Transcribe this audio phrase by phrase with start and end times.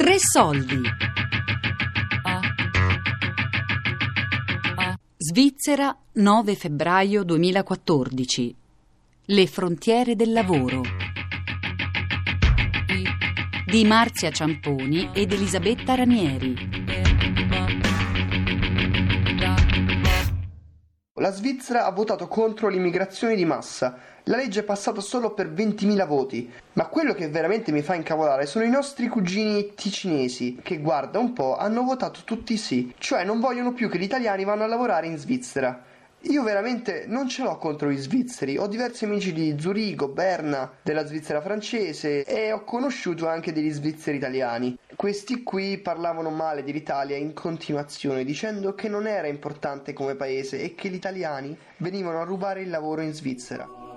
[0.00, 0.80] Tre soldi.
[5.18, 8.56] Svizzera, 9 febbraio 2014.
[9.26, 10.80] Le frontiere del lavoro.
[13.66, 16.79] Di Marzia Ciamponi ed Elisabetta Ranieri.
[21.30, 23.96] La Svizzera ha votato contro l'immigrazione di massa.
[24.24, 26.50] La legge è passata solo per 20.000 voti.
[26.72, 31.32] Ma quello che veramente mi fa incavolare sono i nostri cugini ticinesi, che guarda un
[31.32, 35.06] po' hanno votato tutti sì, cioè non vogliono più che gli italiani vanno a lavorare
[35.06, 35.80] in Svizzera.
[36.24, 41.06] Io veramente non ce l'ho contro gli svizzeri, ho diversi amici di Zurigo, Berna, della
[41.06, 44.76] Svizzera francese e ho conosciuto anche degli svizzeri italiani.
[44.96, 50.74] Questi qui parlavano male dell'Italia in continuazione, dicendo che non era importante come paese e
[50.74, 53.89] che gli italiani venivano a rubare il lavoro in Svizzera.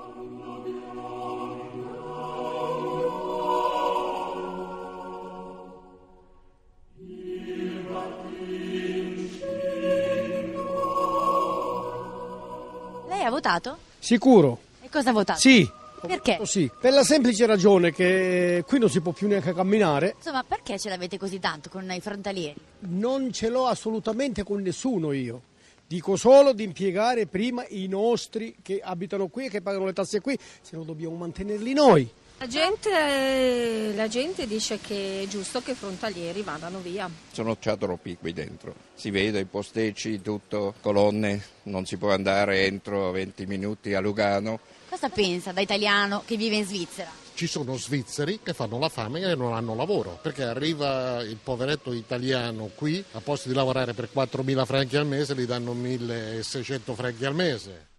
[13.43, 13.77] Votato?
[13.99, 15.39] Sicuro, E cosa ha votato?
[15.39, 15.69] sì.
[16.03, 16.31] Perché?
[16.31, 20.43] votato Sì, per la semplice ragione che qui non si può più neanche camminare, Insomma,
[20.43, 22.59] perché ce l'avete così tanto con i frontalieri?
[22.89, 25.41] non ce l'ho assolutamente con nessuno io.
[25.87, 30.19] Dico solo di impiegare prima i nostri che abitano qui e che pagano le tasse
[30.19, 32.09] qui, se no dobbiamo mantenerli noi.
[32.43, 37.09] La gente, la gente dice che è giusto che i frontalieri vadano via.
[37.31, 38.75] Sono già troppi qui dentro.
[38.95, 44.59] Si vede i posteggi, tutto, colonne, non si può andare entro 20 minuti a Lugano.
[44.89, 47.09] Cosa pensa da italiano che vive in Svizzera?
[47.33, 51.93] Ci sono svizzeri che fanno la fame e non hanno lavoro, perché arriva il poveretto
[51.93, 57.23] italiano qui, a posto di lavorare per 4.000 franchi al mese, gli danno 1.600 franchi
[57.23, 57.91] al mese.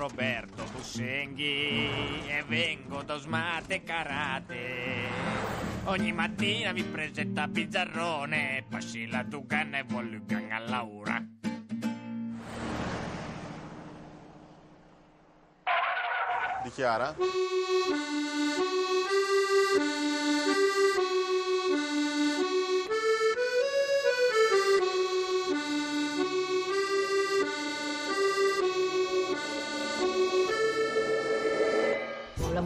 [0.00, 5.08] Roberto Bussenghi e vengo da Usmate Karate.
[5.84, 11.22] Ogni mattina mi presenta Bizzarrone, passi la Dugan e voglio a Laura.
[16.62, 17.14] Dichiara?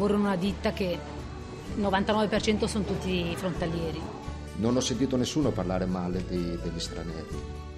[0.04, 0.98] Lavoro in una ditta che
[1.76, 4.00] il 99% sono tutti frontalieri.
[4.56, 7.26] Non ho sentito nessuno parlare male di- degli stranieri,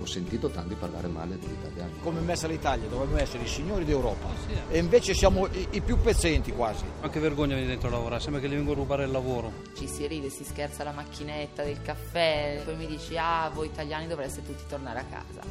[0.00, 1.92] ho sentito tanti parlare male degli italiani.
[2.02, 4.26] Come è messa l'Italia, dovremmo essere i signori d'Europa
[4.68, 6.84] e invece siamo i, i più pezzenti quasi.
[7.00, 9.52] Anche vergogna venire dentro a lavorare, sembra che gli vengo a rubare il lavoro.
[9.76, 14.08] Ci si ride, si scherza alla macchinetta del caffè, poi mi dici ah voi italiani
[14.08, 15.42] dovreste tutti tornare a casa.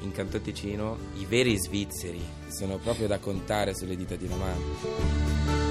[0.00, 5.63] In Canton Ticino i veri svizzeri sono proprio da contare sulle dita di una mano.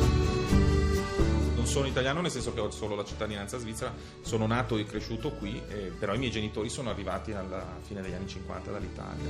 [1.73, 3.91] Sono italiano nel senso che ho solo la cittadinanza svizzera,
[4.21, 8.13] sono nato e cresciuto qui, eh, però i miei genitori sono arrivati alla fine degli
[8.13, 9.25] anni 50 dall'Italia.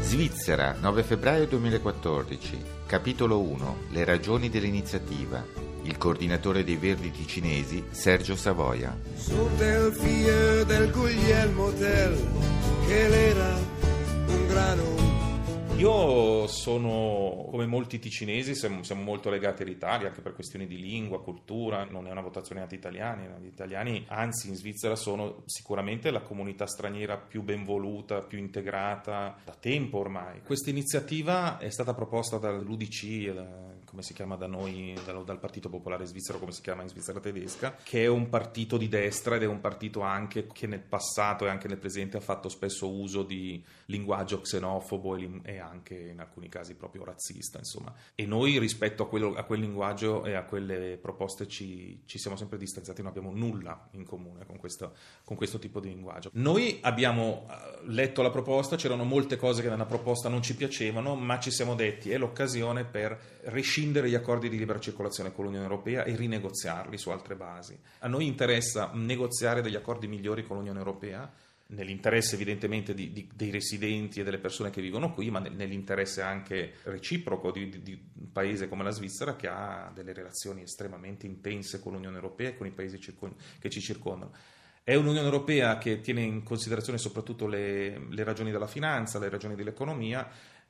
[0.00, 2.58] Svizzera, 9 febbraio 2014.
[2.86, 3.76] Capitolo 1.
[3.90, 5.44] Le ragioni dell'iniziativa.
[5.82, 8.98] Il coordinatore dei Verdi ticinesi, Sergio Savoia.
[9.14, 12.16] Sotto del Guglielmo Tell,
[12.86, 13.54] che era
[14.26, 14.95] un grano
[15.76, 21.84] Io sono, come molti ticinesi, siamo, molto legati all'Italia anche per questioni di lingua, cultura,
[21.84, 27.18] non è una votazione anti-italiani, gli italiani anzi in Svizzera sono sicuramente la comunità straniera
[27.18, 30.40] più ben voluta, più integrata da tempo ormai.
[30.42, 35.70] Questa iniziativa è stata proposta dall'UDC, eh, come si chiama da noi, dal, dal Partito
[35.70, 39.42] Popolare Svizzero, come si chiama in Svizzera tedesca, che è un partito di destra ed
[39.42, 43.22] è un partito anche che nel passato e anche nel presente ha fatto spesso uso
[43.22, 47.94] di linguaggio xenofobo e, e anche in alcuni casi proprio razzista, insomma.
[48.14, 52.36] E noi rispetto a, quello- a quel linguaggio e a quelle proposte ci, ci siamo
[52.36, 54.92] sempre distanziati, non abbiamo nulla in comune con questo,
[55.24, 56.28] con questo tipo di linguaggio.
[56.34, 61.14] Noi abbiamo eh, letto la proposta, c'erano molte cose che nella proposta non ci piacevano,
[61.14, 65.64] ma ci siamo detti è l'occasione per rescindere gli accordi di libera circolazione con l'Unione
[65.64, 67.78] Europea e rinegoziarli su altre basi.
[68.00, 71.30] A noi interessa negoziare degli accordi migliori con l'Unione Europea
[71.68, 76.74] nell'interesse evidentemente di, di, dei residenti e delle persone che vivono qui, ma nell'interesse anche
[76.84, 81.92] reciproco di, di, un paese come la Svizzera che ha delle relazioni estremamente intense con
[81.92, 84.32] l'Unione Europea e con i paesi circon- che ci circondano.
[84.84, 89.56] È un'Unione Europea che tiene in considerazione soprattutto le, le ragioni della finanza, le ragioni
[89.56, 90.28] dell'economia,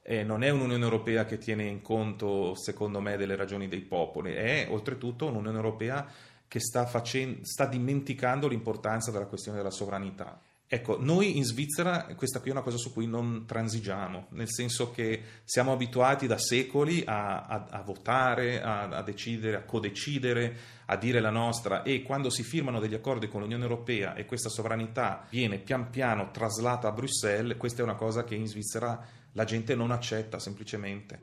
[0.08, 4.34] eh, non è un'Unione Europea che tiene in conto, secondo me, delle ragioni dei popoli,
[4.34, 6.06] è oltretutto un'Unione Europea
[6.46, 10.40] che sta, facendo, sta dimenticando l'importanza della questione della sovranità.
[10.68, 14.90] Ecco, noi in Svizzera, questa qui è una cosa su cui non transigiamo, nel senso
[14.90, 20.56] che siamo abituati da secoli a, a, a votare, a, a, decidere, a codecidere,
[20.86, 24.48] a dire la nostra e quando si firmano degli accordi con l'Unione Europea e questa
[24.48, 29.44] sovranità viene pian piano traslata a Bruxelles, questa è una cosa che in Svizzera la
[29.44, 31.20] gente non accetta semplicemente.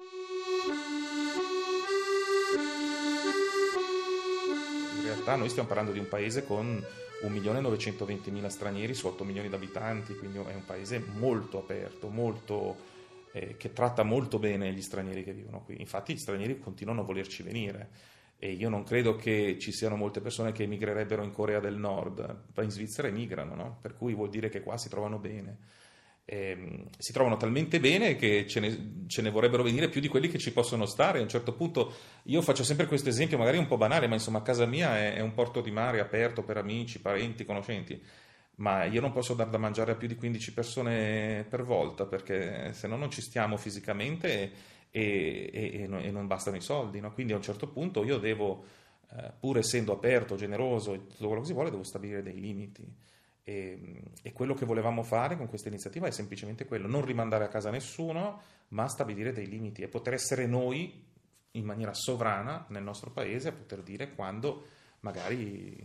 [4.97, 6.81] In realtà noi stiamo parlando di un paese con
[7.23, 12.77] 1.920.000 stranieri su 8 milioni di abitanti, quindi è un paese molto aperto, molto,
[13.33, 15.79] eh, che tratta molto bene gli stranieri che vivono qui.
[15.79, 20.21] Infatti gli stranieri continuano a volerci venire e io non credo che ci siano molte
[20.21, 23.77] persone che emigrerebbero in Corea del Nord, in Svizzera emigrano, no?
[23.81, 25.81] per cui vuol dire che qua si trovano bene
[26.25, 30.29] eh, si trovano talmente bene che ce ne, ce ne, vorrebbero venire più di quelli
[30.29, 31.19] che ci possono stare.
[31.19, 31.93] A un certo punto
[32.23, 35.19] io faccio sempre questo esempio, magari un po' banale, ma insomma casa mia è, è,
[35.19, 38.01] un porto di mare aperto per amici, parenti, conoscenti.
[38.55, 42.71] Ma io non posso dar da mangiare a più di 15 persone per volta perché
[42.73, 44.51] se no non ci stiamo fisicamente
[44.91, 46.99] e, e, e non bastano i soldi.
[46.99, 47.11] No?
[47.13, 48.63] Quindi a un certo punto io devo,
[49.17, 53.11] eh, pur essendo aperto, generoso e tutto quello che si vuole, devo stabilire dei limiti.
[53.45, 57.49] E, e, quello che volevamo fare con questa iniziativa è semplicemente quello, non rimandare a
[57.49, 61.11] casa nessuno, ma stabilire dei limiti e poter essere noi
[61.51, 64.65] in maniera sovrana nel nostro paese a poter dire quando
[65.01, 65.77] magari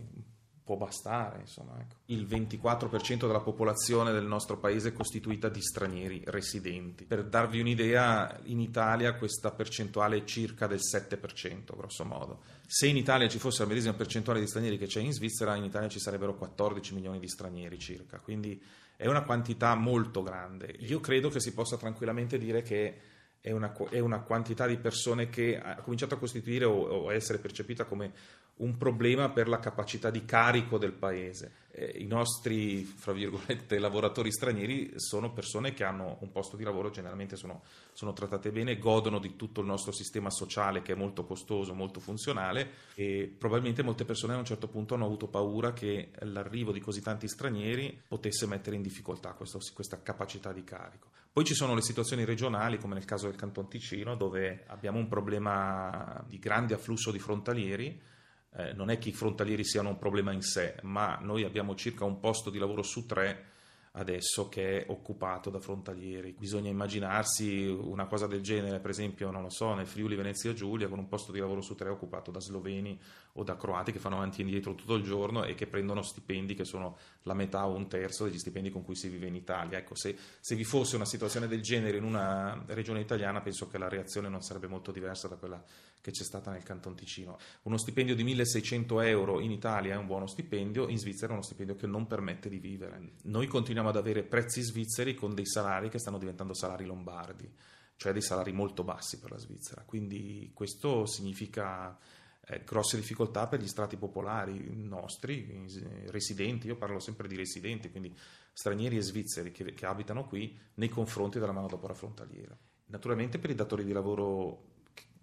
[0.69, 1.41] può bastare.
[1.41, 1.95] Insomma, ecco.
[2.07, 7.05] Il 24% della popolazione del nostro paese è costituita di stranieri residenti.
[7.05, 12.41] Per darvi un'idea, in Italia questa percentuale è circa del 7%, grosso modo.
[12.67, 15.65] Se in Italia ci fosse la medesima percentuale di stranieri che c'è in Svizzera, in
[15.65, 18.63] Italia ci sarebbero 14 milioni di stranieri circa, quindi
[18.95, 20.77] è una quantità molto grande.
[20.81, 23.01] Io credo che si possa tranquillamente dire che
[23.41, 27.15] è una, è una, quantità di persone che ha cominciato a costituire o, o, a
[27.15, 28.13] essere percepita come
[28.57, 31.67] un problema per la capacità di carico del paese.
[31.79, 36.91] Eh, I nostri, fra virgolette, lavoratori stranieri sono persone che hanno un posto di lavoro,
[36.91, 41.25] generalmente sono, sono trattate bene, godono di tutto il nostro sistema sociale che è molto
[41.25, 46.11] costoso, molto funzionale e probabilmente molte persone a un certo punto hanno avuto paura che
[46.23, 51.11] l'arrivo di così tanti stranieri potesse mettere in difficoltà questo, questa capacità di carico.
[51.31, 55.07] Poi ci sono le situazioni regionali, come nel caso del Canton Ticino, dove abbiamo un
[55.07, 58.17] problema di grande afflusso di frontalieri.
[58.57, 62.05] Eh, non è che i frontalieri siano un problema in sé, ma noi abbiamo circa
[62.05, 63.57] un posto di lavoro su tre
[63.99, 66.35] adesso che è occupato da frontalieri.
[66.39, 70.89] Bisogna immaginarsi una cosa del genere, per esempio, non lo so, nel Friuli Venezia Giulia,
[70.89, 72.99] con un posto di lavoro su tre occupato da sloveni
[73.33, 76.55] o da croati che fanno avanti e indietro tutto il giorno e che prendono stipendi
[76.55, 79.79] che sono la metà o un terzo degli stipendi con cui si vive in Italia.
[79.79, 83.79] Ecco, se, se vi fosse una situazione del genere in una regione italiana, penso che
[83.79, 85.63] la reazione non sarebbe molto diversa da quella
[86.01, 87.39] che c'è stata nel Canton Ticino.
[87.63, 91.43] Uno stipendio di 1600 euro in Italia è un buono stipendio, in Svizzera è uno
[91.43, 93.13] stipendio che non permette di vivere.
[93.25, 97.51] Noi continuiamo ad avere prezzi svizzeri con dei salari che stanno diventando salari lombardi,
[97.97, 99.83] cioè dei salari molto bassi per la Svizzera.
[99.85, 101.99] Quindi questo significa
[102.47, 105.67] eh, grosse difficoltà per gli strati popolari nostri,
[106.07, 108.17] residenti, io parlo sempre di residenti, quindi
[108.53, 112.57] stranieri e svizzeri che, che abitano qui nei confronti della manodopera frontaliera.
[112.87, 114.77] Naturalmente per i datori di lavoro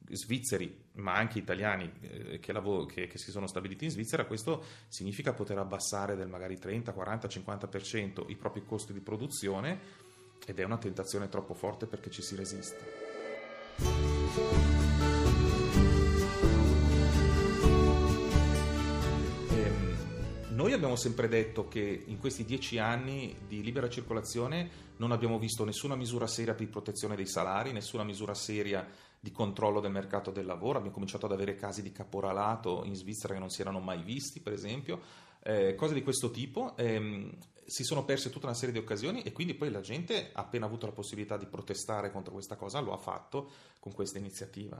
[0.09, 4.63] svizzeri, ma anche italiani eh, che, lav- che, che, si sono stabiliti in Svizzera, questo
[4.87, 10.03] significa poter abbassare del magari 30, 40, 50% i propri costi di produzione
[10.45, 13.03] ed è una tentazione troppo forte perché ci si resiste.
[19.49, 19.97] Ehm,
[20.49, 25.65] noi abbiamo sempre detto che in questi dieci anni di libera circolazione non abbiamo visto
[25.65, 28.87] nessuna misura seria di protezione dei salari, nessuna misura seria
[29.25, 33.33] di controllo del mercato del lavoro, abbiamo cominciato ad avere casi di caporalato in Svizzera
[33.33, 35.01] che non si erano mai visti, per esempio,
[35.41, 36.77] eh, cose di questo tipo.
[36.77, 40.67] Ehm, si sono perse tutta una serie di occasioni e quindi poi la gente, appena
[40.67, 44.79] avuto la possibilità di protestare contro questa cosa, lo ha fatto con questa iniziativa.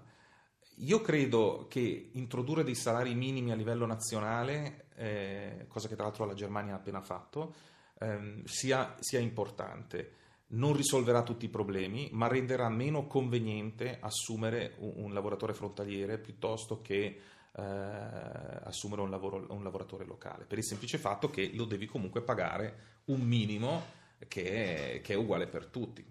[0.75, 6.25] Io credo che introdurre dei salari minimi a livello nazionale, eh, cosa che tra l'altro
[6.25, 7.56] la Germania ha appena fatto,
[7.98, 14.94] ehm, sia, sia importante non risolverà tutti i problemi, ma renderà meno conveniente assumere un,
[14.96, 17.20] un lavoratore frontaliere piuttosto che
[17.58, 22.22] eh, assumere un, lavoro- un lavoratore locale, per il semplice fatto che lo devi comunque
[22.22, 26.06] pagare un minimo che è, che è uguale per tutti.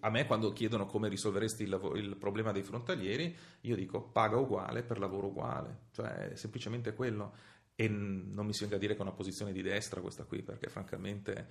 [0.00, 4.36] A me quando chiedono come risolveresti il, lavo- il problema dei frontalieri, io dico paga
[4.36, 7.34] uguale per lavoro uguale, cioè è semplicemente quello.
[7.74, 10.42] E non mi si venga a dire che è una posizione di destra questa qui,
[10.42, 11.48] perché francamente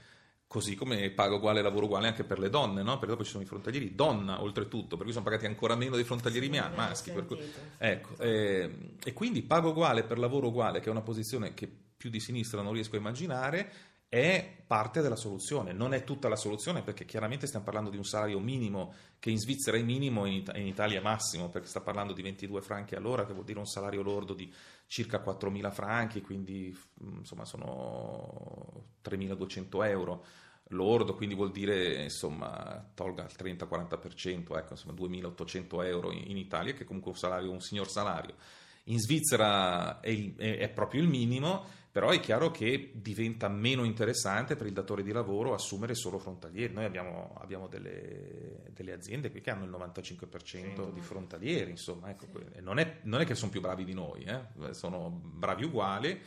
[0.50, 2.94] così come paga uguale lavoro uguale anche per le donne, no?
[2.94, 6.04] perché dopo ci sono i frontalieri donna oltretutto, per cui sono pagati ancora meno dei
[6.04, 7.12] frontalieri mia- maschi.
[7.12, 7.38] per cui-
[7.78, 12.10] ecco, eh, e quindi pago uguale per lavoro uguale, che è una posizione che più
[12.10, 13.72] di sinistra non riesco a immaginare,
[14.10, 18.04] è parte della soluzione, non è tutta la soluzione perché chiaramente stiamo parlando di un
[18.04, 21.68] salario minimo che in Svizzera è minimo e in, It- in Italia è massimo perché
[21.68, 24.52] sta parlando di 22 franchi all'ora che vuol dire un salario lordo di
[24.88, 30.26] circa 4.000 franchi, quindi mm, insomma sono 3.200 euro
[30.72, 36.74] lordo, quindi vuol dire insomma tolga il 30-40%, ecco insomma 2.800 euro in, in Italia
[36.74, 38.36] che è comunque un salario, un signor salario.
[38.86, 43.84] In Svizzera è, il- è- è proprio il minimo, però è chiaro che diventa meno
[43.84, 46.72] interessante per il datore di lavoro assumere solo frontalieri.
[46.72, 52.28] Noi abbiamo, abbiamo delle, delle aziende qui che hanno il 95% di frontalieri, insomma, ecco,
[52.62, 56.22] non, è, non è che sono più bravi di noi, eh, sono bravi uguali,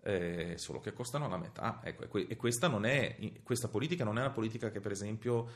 [0.00, 1.80] eh, solo che costano la metà.
[1.84, 5.48] Ecco, e que- questa, non è, questa politica non è una politica che, per esempio,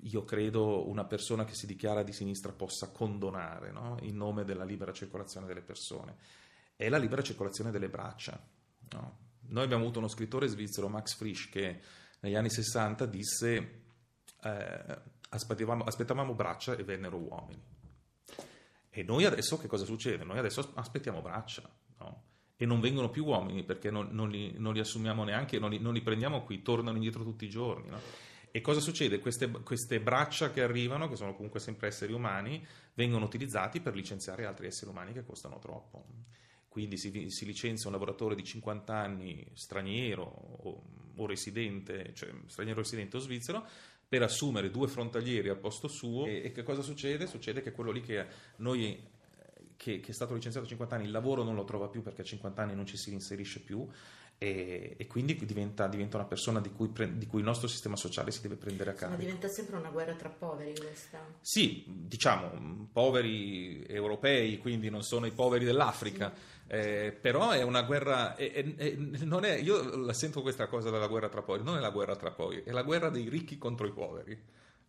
[0.00, 3.96] io credo una persona che si dichiara di sinistra possa condonare no?
[4.02, 6.16] in nome della libera circolazione delle persone.
[6.74, 8.60] È la libera circolazione delle braccia.
[8.92, 9.20] No?
[9.48, 11.80] Noi abbiamo avuto uno scrittore svizzero, Max Frisch, che
[12.20, 13.82] negli anni 60 disse
[14.42, 14.98] eh,
[15.30, 17.62] aspettavamo, aspettavamo braccia e vennero uomini.
[18.90, 20.24] E noi adesso che cosa succede?
[20.24, 21.68] Noi adesso aspettiamo braccia,
[21.98, 22.22] no?
[22.56, 25.78] E non vengono più uomini perché non, non li, non li assumiamo neanche, non li,
[25.78, 27.98] non li prendiamo qui, tornano indietro tutti i giorni, no?
[28.54, 29.18] E cosa succede?
[29.18, 34.44] Queste, queste braccia che arrivano, che sono comunque sempre esseri umani, vengono utilizzati per licenziare
[34.44, 36.04] altri esseri umani che costano troppo.
[36.72, 40.82] Quindi si, si licenzia un lavoratore di 50 anni straniero o,
[41.14, 43.66] o residente, cioè straniero residente o svizzero,
[44.08, 46.24] per assumere due frontalieri al posto suo.
[46.24, 47.26] E, e che cosa succede?
[47.26, 48.26] Succede che quello lì che
[48.56, 48.98] noi
[49.76, 52.22] che, che è stato licenziato a 50 anni, il lavoro non lo trova più perché
[52.22, 53.86] a 50 anni non ci si inserisce più
[54.42, 57.94] e, e quindi diventa, diventa una persona di cui, pre- di cui il nostro sistema
[57.94, 59.20] sociale si deve prendere a Ma carico.
[59.20, 61.24] diventa sempre una guerra tra poveri questa.
[61.40, 66.32] Sì, diciamo, mh, poveri europei, quindi non sono i poveri dell'Africa,
[66.66, 68.64] eh, però è una guerra, è-
[69.20, 72.16] non è, io la sento questa cosa della guerra tra poveri, non è la guerra
[72.16, 74.36] tra poveri, è la guerra dei ricchi contro i poveri,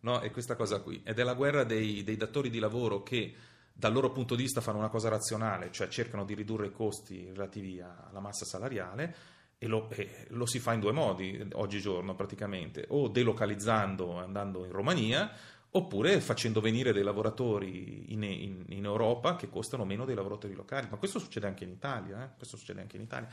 [0.00, 0.18] no?
[0.18, 3.32] È questa cosa qui, ed è la guerra dei, dei datori di lavoro che
[3.72, 7.26] dal loro punto di vista fanno una cosa razionale, cioè cercano di ridurre i costi
[7.26, 9.14] relativi alla massa salariale
[9.58, 14.64] e lo, e lo si fa in due modi eh, oggigiorno praticamente, o delocalizzando andando
[14.64, 15.30] in Romania
[15.76, 20.86] oppure facendo venire dei lavoratori in, in- in Europa che costano meno dei lavoratori locali,
[20.88, 22.28] ma questo succede anche in Italia, eh?
[22.36, 23.28] questo succede anche in Italia.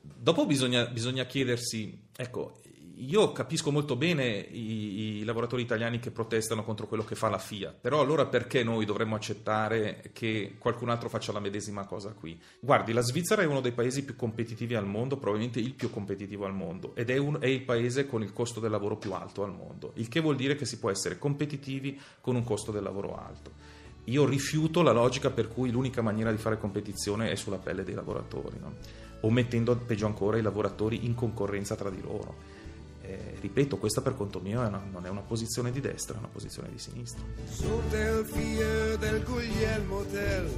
[0.00, 2.60] Dopo bisogna, bisogna chiedersi, ecco,
[2.96, 7.38] io capisco molto bene i, i lavoratori italiani che protestano contro quello che fa la
[7.38, 12.40] FIA, però allora perché noi dovremmo accettare che qualcun altro faccia la medesima cosa qui?
[12.60, 16.44] Guardi, la Svizzera è uno dei paesi più competitivi al mondo, probabilmente il più competitivo
[16.44, 19.42] al mondo, ed è, un- è il paese con il costo del lavoro più alto
[19.42, 22.82] al mondo, il che vuol dire che si può essere competitivi con un costo del
[22.82, 23.82] lavoro alto.
[24.08, 27.94] Io rifiuto la logica per cui l'unica maniera di fare competizione è sulla pelle dei
[27.94, 28.74] lavoratori, no?
[29.20, 32.62] o mettendo peggio ancora i lavoratori in concorrenza tra di loro.
[33.06, 36.18] Eh, ripeto, questa per conto mio è una- non è una posizione di destra, è
[36.18, 37.22] una posizione di sinistra.
[37.50, 40.48] Son del figlio del Guglielmo Tell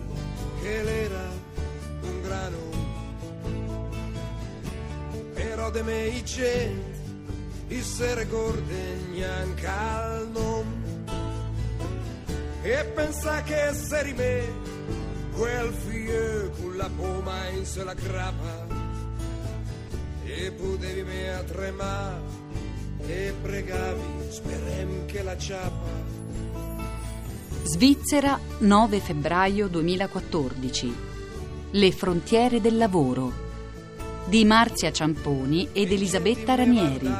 [0.63, 1.29] che l'era
[2.03, 2.57] un grano.
[5.35, 6.23] Però de me
[8.15, 9.25] recorden
[9.65, 10.67] al nom
[12.63, 14.45] e pensa che esseri me
[15.37, 18.67] quel figlio con la poma in se la grappa.
[20.25, 22.36] E potevi me a tremare
[23.09, 26.17] e pregavi sperem che la ciappa
[27.67, 30.95] Svizzera, 9 febbraio 2014.
[31.73, 33.33] Le frontiere del lavoro.
[34.27, 37.13] Di Marzia Ciamponi ed Elisabetta Ranieri.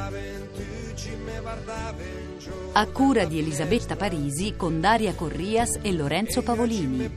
[2.71, 7.11] A cura di Elisabetta Parisi con Daria Corrias e Lorenzo Pavolini.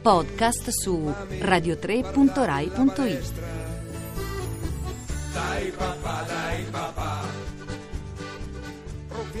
[0.00, 3.32] Podcast su radio3.rai.it.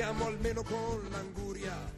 [0.08, 1.97] Proviamo almeno con l'anguria